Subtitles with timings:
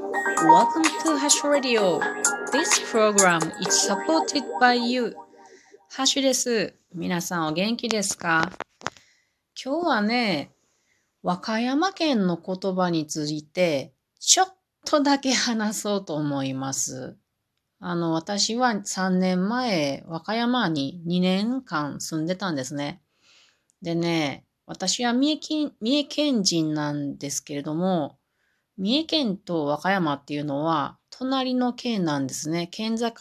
[0.00, 2.00] Welcome to Hash Radio.
[2.50, 5.14] This program is supported by you.
[5.90, 6.74] ハッシュです。
[6.94, 8.50] 皆さんお元気ですか？
[9.62, 10.52] 今日はね、
[11.22, 17.18] 和歌山県の言葉についてちょっとだけ話そうと思います。
[17.78, 23.02] あの、私は3年前、和歌山に2年間住んでたんですね。
[23.82, 28.16] でね、私は三重三重県人なんですけれども、
[28.80, 32.66] 三重県と和歌山っていうのは隣の県なんですね。
[32.66, 33.12] 県境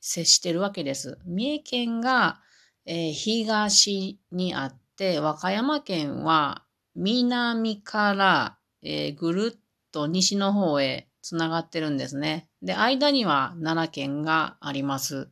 [0.00, 1.18] 接してるわけです。
[1.26, 2.40] 三重県が、
[2.86, 9.60] えー、東にあって、和歌山県は南から、えー、ぐるっ
[9.92, 12.48] と西の方へつながってるんですね。
[12.62, 15.28] で、間には奈良県があります。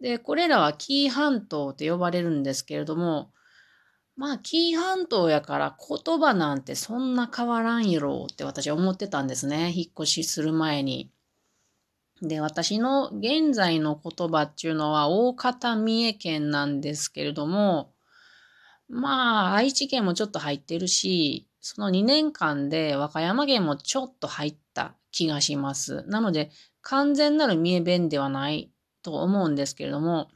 [0.00, 3.32] で、これらは紀伊半島って呼ばれるんですけれども、
[4.16, 9.72] まあ、紀伊半島やから言葉なんてそんな変わらんやろうって私は思ってたんですね。
[9.74, 11.10] 引っ越しする前に。
[12.22, 17.92] で、私の現在の言葉っていうのは大方三重県なんですけれども、
[18.88, 26.04] まあ、愛知県もちょっと入ってるし、その2年間で和歌山県もちょっと入った気がします。
[26.06, 26.50] なので、
[26.82, 28.70] 完全なる三重弁ではない
[29.02, 30.28] と思うんですけれども、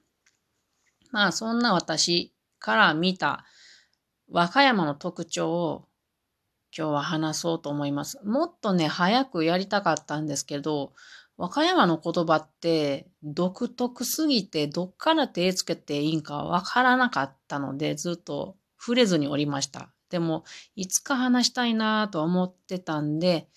[1.11, 3.45] まあ、そんな私から見た
[4.30, 5.88] 和歌山の特徴を
[6.76, 8.20] 今日は話そうと思います。
[8.24, 10.92] もっとね、早くやりたかったんですけど、
[11.38, 19.88] 和歌山の言葉って独特すぎてどっから手つけていいんかわからなかったのでずっと触れずにおりました。
[20.10, 23.48] でも、いつか話したいなと思ってたんで、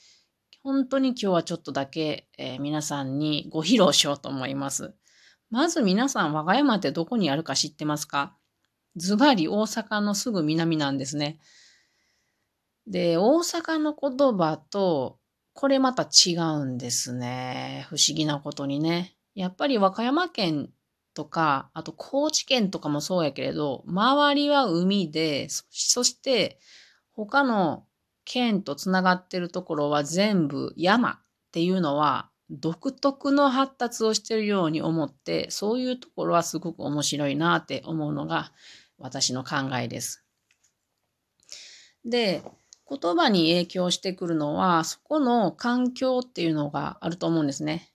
[0.64, 4.94] 本当に今日はちょっとだけ、えー、皆さんにご披露しようと思います。
[5.50, 8.38] まず皆さん、和歌山ってどこにあるか知ってますか？
[8.96, 11.40] ズバリ大阪のすぐ南なんですね。
[12.88, 15.20] で、大阪の言葉と、
[15.54, 17.86] これまた違うんですね。
[17.90, 19.16] 不思議なことにね。
[19.36, 20.70] やっぱり和歌山県
[21.14, 26.60] とか、あと高知県とかもそうやけれど、周りは海で、そして
[27.14, 27.86] 他の
[28.26, 31.20] 県とつながってるところは全部山っ
[31.52, 38.52] ていうのは独特の発達をしてるように思って、そういうところはすごく面白いなって思うのが
[39.02, 40.24] 私の考えです。
[42.06, 42.44] で、
[42.90, 47.92] 言葉に影響してくるのは、そこの環境っていうのがあると思うんですね。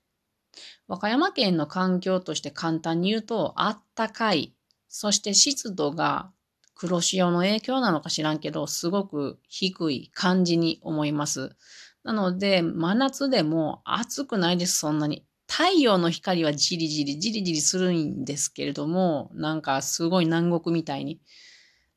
[0.88, 4.54] 和歌山県の環境として簡単に言うと、あったかい、
[4.88, 6.30] そして湿度が
[6.74, 11.56] 黒潮の影響なのか知らんけど、すごく低い感じに思います。
[12.04, 15.26] なので、真夏でも暑くないです、そんなに。
[15.48, 21.20] 太陽の光はじりじりじりじりするんですけれども、なんかすごい南国みたいに。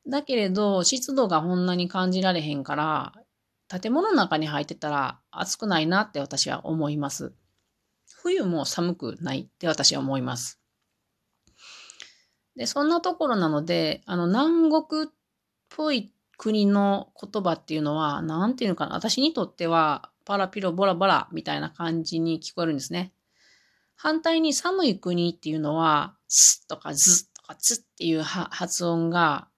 [0.08, 3.12] だけれど、湿度がこんなに感じられへんから、
[3.68, 7.32] 建物の中に入ってたら暑くないなって私は思います。
[8.22, 10.60] 冬も寒くないって私は思います。
[12.56, 15.08] で、そんなところなので、あの、南国っ
[15.68, 18.94] ぽい国の言葉っていうのは、なんていうのかな。
[18.94, 23.12] 私にとっては、パラピロボラボラみたいな感じに聞こえるんですね。
[24.02, 29.48] 反対に寒い国っていうのは、スとかズとかツっていう発音が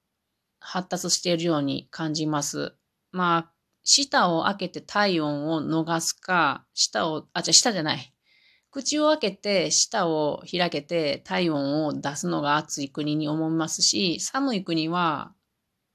[0.58, 2.74] 発達しているように感じます。
[3.12, 3.52] まあ、
[3.84, 8.12] 舌を開けて体温を逃すか、舌を、あ、じゃ、舌じゃない。
[8.72, 15.32] 口を開けて舌を開けて体温を出すのが暑い国に思いますし、寒い国は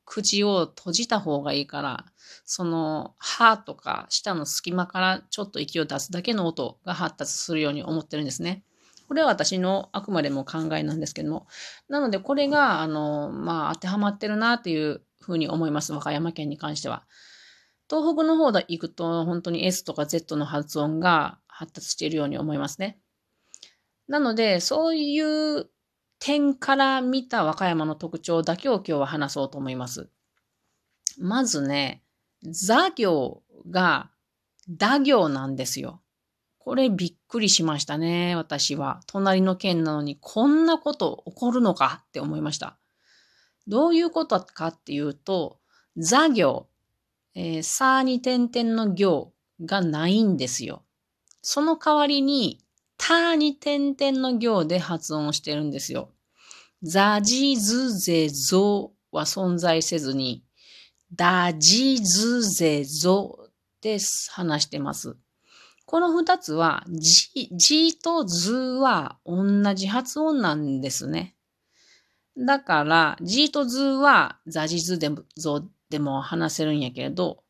[0.08, 2.06] 口を閉じた方がいいから、
[2.46, 8.64] その歯とか舌の隙間からちょっと息を出すだけの音が発達するように思ってるんですね。
[9.08, 11.48] これは私のあくまでも考えなんですけども。
[11.90, 15.92] なのでこれが、あの、まあ当てはまってるなっていうふうに思います。
[15.92, 17.04] 和歌山県に関しては。
[17.90, 22.98] 東北の方で行くと本当に S とか Z の発音が発達しているように思いますね。
[24.08, 25.70] なので、そういう
[26.20, 30.10] 点から見た和歌山の特徴だけを今日は話そうと思います。
[31.20, 32.04] まずね、
[32.44, 34.12] 座行が
[34.70, 36.02] 打行なんですよ。
[36.60, 39.00] これびっくりしましたね、私は。
[39.08, 42.04] 隣の県なのにこんなこと起こるのか？
[42.08, 42.78] って思いました。
[43.68, 45.60] どういうことかっていうと、
[45.98, 46.68] 座行、
[47.36, 49.34] えー、さに点々の行
[49.64, 50.84] がないんですよ。
[51.42, 52.60] その代わりに、
[53.08, 56.12] たに点々の行で発音してるんですよ。
[56.84, 60.44] ザジズゼゾは存在せずに、
[61.16, 63.48] ダジズゼゾ
[63.82, 63.98] で
[64.32, 65.16] 話してます。
[65.86, 71.34] この二つは、じ、じとずは同じ発音なんですね。
[72.36, 75.24] だから、じとずはザジズでも、
[75.90, 77.46] でも話せるんやけれど、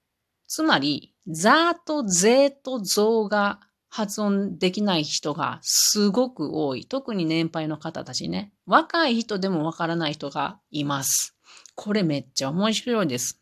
[0.47, 3.59] つまり、ザとゼとゾが
[3.97, 6.85] 発音できない人がすごく多い。
[6.85, 8.53] 特に年配の方たちね。
[8.67, 11.35] 若い人でもわからない人がいます。
[11.73, 13.41] これめっちゃ面白いです。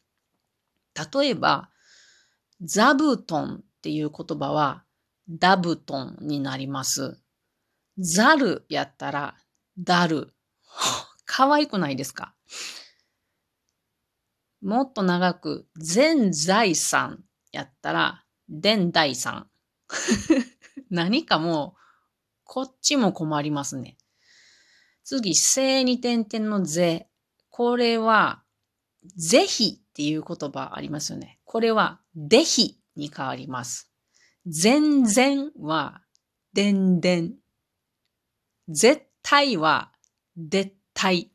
[1.13, 1.69] 例えば、
[2.61, 4.85] 座布団っていう言葉は
[5.27, 7.19] ダブトンになります。
[7.97, 9.35] ザルやったら
[9.77, 10.33] ダル。
[11.25, 12.33] 可愛 くないですか？
[14.61, 19.49] もっと長く全財産やったら伝財産。
[20.95, 21.79] 何かもう、
[22.45, 23.97] こっちも困りますね。
[25.03, 27.07] 次、正に点々のぜ。
[27.49, 28.43] これは、
[29.15, 31.39] ぜひっていう言葉ありますよね。
[31.43, 33.91] これは、でひに変わります。
[34.47, 36.01] 全然は、
[36.53, 37.35] でんでん。
[38.69, 39.91] 絶対は、
[40.37, 41.31] 絶対。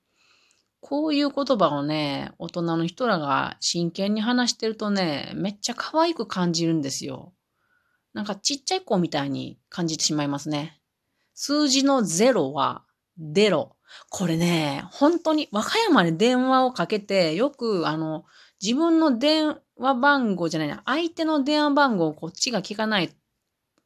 [0.80, 7.34] こういう言葉をね、大人の人らが真剣に話してるとね、めっちゃ可愛く感じるんですよ。
[8.12, 10.80] なんかちっちゃい子みたいに感じてしまいますね。
[11.34, 12.84] 数字の0は、
[13.16, 13.76] デロ。
[14.08, 18.24] これね、本当に和歌山で電話をかけて、よくあの、
[18.62, 23.10] 自分の電話番号じゃないな、相手の電話番号をこっちが聞かない、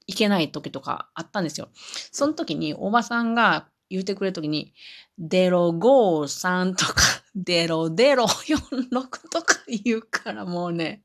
[0.07, 1.69] いけない時とかあったんですよ。
[2.13, 4.75] その時におばさんが言うてくれる時に、
[5.19, 6.95] デロ53とか、
[7.35, 11.03] デロデロ46とか言うからもうね、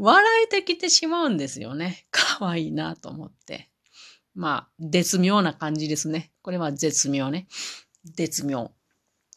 [0.00, 2.06] 笑えてきてしまうんですよね。
[2.12, 3.68] 可愛いなと思って。
[4.34, 6.32] まあ、絶妙な感じですね。
[6.42, 7.48] これは絶妙ね。
[8.04, 8.70] 絶妙。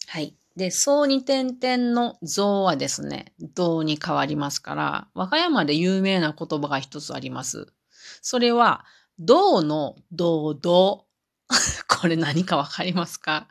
[0.07, 0.35] はい。
[0.55, 7.73] で、総に点々の像はですね、銅に変わりますから、和歌山で有名な言葉が一つあります。
[8.21, 8.85] それは、
[9.17, 11.07] 銅の銅銅。
[11.87, 13.47] これ何かわかりますか？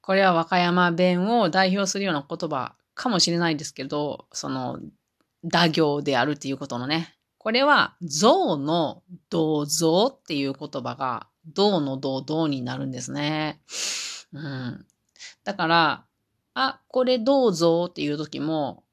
[0.00, 4.78] これは和歌山弁を代表するような言葉かもしれないですけど、その、
[5.44, 7.14] 打行であるっていうことのね。
[7.38, 13.60] これは、像の銅像っていう言葉が、銅の銅銅になるんですね。
[14.32, 14.86] うん。
[15.44, 16.04] だから、
[16.54, 18.84] あ、これどうぞっていう時も、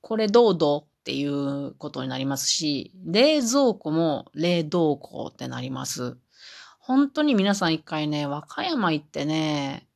[0.00, 6.16] これどうぞっていうことになりますし、冷蔵庫も冷凍庫ってなります。
[6.78, 9.86] 本当に皆さん一回ね、和歌山行ってね、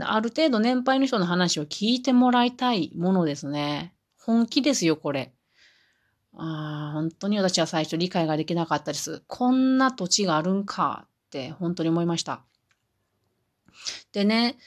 [0.00, 3.94] ある程度年配の人の話を聞いてもらいたいものですね。
[4.18, 5.32] 本気ですよ、これ。
[6.36, 9.22] あ本当に私は最初理解ができなかったです。
[9.26, 12.42] こんな土地があるんかって本当に思いました。
[14.12, 14.58] でね、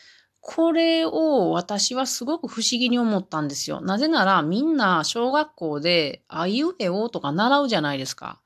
[0.41, 3.81] これを私はすごく不思議に思ったんですよ。
[3.81, 8.41] なぜならみんな小学校であいうえおとか習うじゃないですか。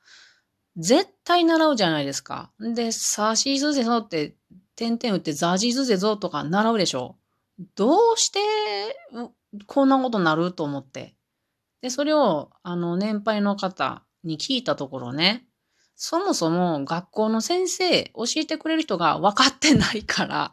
[0.76, 2.52] 絶対習うじゃないですか。
[2.60, 4.36] で、さしずぜぞって、
[4.76, 7.16] 点々打ってザジズゼぞとか習うでしょ。
[7.76, 8.40] どうして
[9.68, 11.16] こんなことになると思って。
[11.83, 15.45] で、それを、あの、年配の方に聞いたところね、
[15.97, 20.51] そもそも学校の先生、教えてくれる人が分かってないから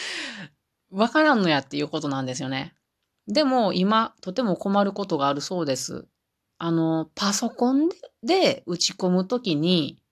[0.90, 2.74] 分からんのやっていうことなんですよね。
[3.28, 6.08] でも今、とても困ることがあるそうです。
[6.56, 7.90] あの、パソコン
[8.22, 10.02] で打ち込むときに、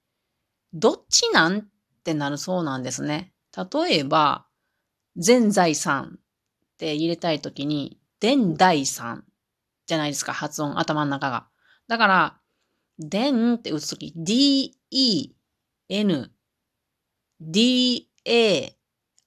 [0.75, 1.63] どっちなんっ
[2.05, 3.33] てなるそうなんですね。
[3.57, 4.47] 例えば、
[5.17, 9.25] 全財産って入れたいときに、全財産
[9.89, 11.49] じゃないですか、発音、頭の中が。
[11.89, 12.41] だから、
[12.99, 15.31] でんって打つとき、d, e,
[15.89, 16.31] n,
[17.41, 18.77] d, a,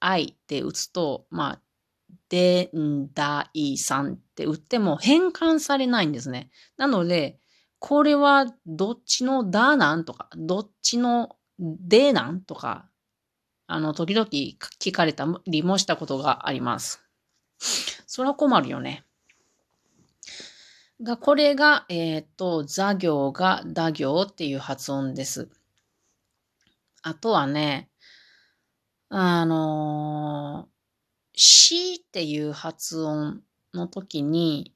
[0.00, 1.60] i って打つと、まあ、
[2.28, 6.50] でんだいさんって打っても変換されないんですね。
[6.76, 7.38] なので、
[7.78, 12.88] これはどっちのだなんとか、どっちのでなんとか、
[13.66, 17.02] あの、時々聞かれたりもしたことがあります。
[18.06, 19.04] それは困るよね。
[21.02, 25.50] が、これが、えっ、ー、と、座行が打行っていう発音です。
[27.02, 27.90] あとはね、
[29.08, 33.42] あのー、しっていう発音
[33.74, 34.74] の時に、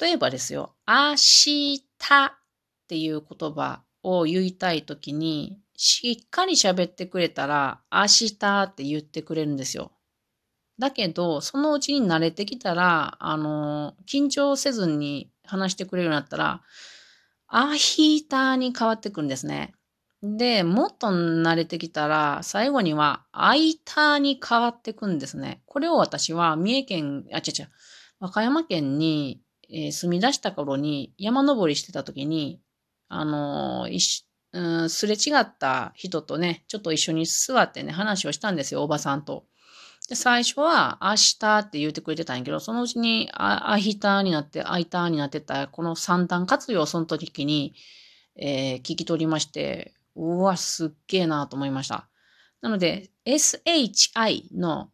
[0.00, 2.32] 例えばですよ、あしたっ
[2.88, 8.04] ていう言葉を言いたい時に、しっかり喋ってくれたら、明
[8.38, 9.92] 日って言ってくれるんですよ。
[10.78, 16.62] だけど、そのうちに慣れてきたら、あの、緊張せずに話してくれるようになったら、
[17.48, 19.74] アヒーターに変わってくるんですね。
[20.22, 25.62] で、もっと慣れてきたら、最後には、アイターに変わってくんですね。
[25.66, 27.68] これを私は、三重県、あ、違う違う、
[28.20, 32.60] 和歌山県に、えー、住み出した頃に、山登りしてた時に、
[33.08, 39.44] あのー、うん、すれ違った人とね、ちょっと一緒に座ってね、話をしたんですよ、おばさんと。
[40.08, 47.74] で、最初は明日って言ってくれてたんやけど、そのうちにあ、あひたになって、あいたになってた、この三段活用をその時に、
[48.36, 52.08] えー、聞き取りまして、うわ、すっげえなと思いました。
[52.62, 54.90] なので、SHI の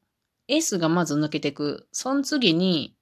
[0.49, 1.87] S がまず抜けてく。
[1.93, 2.97] その次に、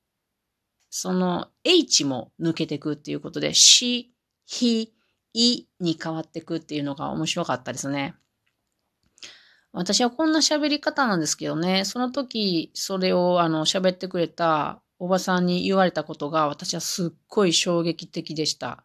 [0.90, 4.12] その H も抜けてくっていうことで、し、
[4.44, 4.92] ひ、
[5.32, 8.14] いに変わってくっていうのが面白かったですね。
[9.72, 18.84] 私はこんな喋り方なんですけどね、その時、それをあの喋ってくれたおばさんに言われたことが私はすっごい衝撃的でした。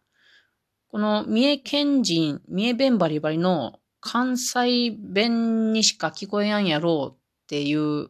[0.90, 8.08] この三重県人、三重弁バリバリの関西弁にしか聞こえやんやろうっていう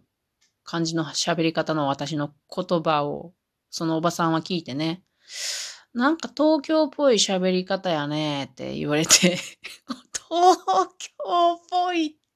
[0.63, 3.33] 感じの喋り方の私の言葉を、
[3.71, 5.03] そのおばさんは聞いてね、
[5.95, 9.39] なんか東京っぽい喋り方やねって言われて。
[10.29, 10.59] 東
[10.99, 12.28] 京っぽいって、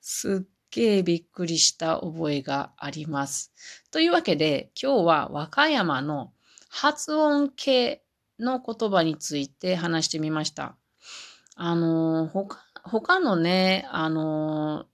[0.00, 3.52] すっげえびっくりした覚えがあります。
[3.90, 6.32] というわけで、今日は和歌山の
[6.68, 8.02] 発音系
[8.38, 10.76] の言葉について話してみました。
[11.54, 14.86] あの、他、他のね、あの、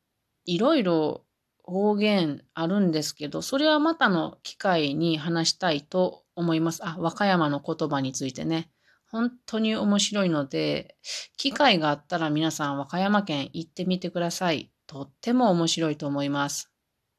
[0.45, 1.25] いろいろ
[1.63, 6.85] 方言あるんですけど、それはまたの機会に話したいと思います。
[6.85, 8.71] あ、和歌山の言葉についてね。
[9.11, 10.97] 本当に面白いので、
[11.37, 14.71] 機会があったら皆さん和歌山県行ってみてください。
[14.87, 16.71] とっても面白いと思います。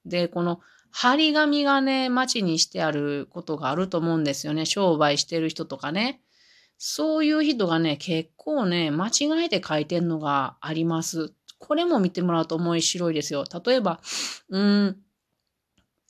[0.05, 0.59] で、この
[0.91, 4.65] 張り紙がね、街にしてあることがあると思うんですよね。
[4.65, 6.21] 商売してる人とかね。
[6.77, 11.33] そういう人がね、結構ね、間違えて書いてんのがあります。
[11.57, 13.43] これも見てもらうと面白いですよ。
[13.65, 13.99] 例えば、
[14.49, 14.97] うん、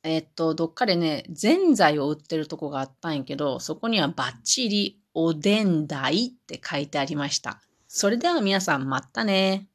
[0.03, 7.61] えっと、どっかでね、ぜんざいを売ってるとこがあったんやけど、そこにはバッチリおでんだいって書いてありました。
[7.87, 9.67] それでは皆さんまたね。